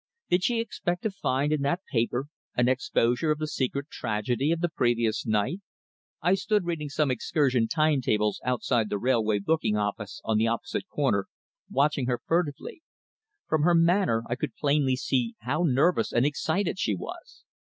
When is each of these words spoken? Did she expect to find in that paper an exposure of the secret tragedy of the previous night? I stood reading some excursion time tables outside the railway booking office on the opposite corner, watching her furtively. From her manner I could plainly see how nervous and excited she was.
Did 0.31 0.43
she 0.43 0.59
expect 0.59 1.03
to 1.03 1.11
find 1.11 1.53
in 1.53 1.61
that 1.61 1.83
paper 1.91 2.25
an 2.55 2.67
exposure 2.67 3.29
of 3.29 3.37
the 3.37 3.45
secret 3.45 3.87
tragedy 3.91 4.51
of 4.51 4.59
the 4.59 4.67
previous 4.67 5.27
night? 5.27 5.59
I 6.23 6.33
stood 6.33 6.65
reading 6.65 6.89
some 6.89 7.11
excursion 7.11 7.67
time 7.67 8.01
tables 8.01 8.41
outside 8.43 8.89
the 8.89 8.97
railway 8.97 9.37
booking 9.37 9.77
office 9.77 10.19
on 10.23 10.39
the 10.39 10.47
opposite 10.47 10.87
corner, 10.89 11.27
watching 11.69 12.07
her 12.07 12.19
furtively. 12.25 12.81
From 13.47 13.61
her 13.61 13.75
manner 13.75 14.23
I 14.27 14.33
could 14.35 14.55
plainly 14.55 14.95
see 14.95 15.35
how 15.41 15.61
nervous 15.67 16.11
and 16.11 16.25
excited 16.25 16.79
she 16.79 16.95
was. 16.95 17.43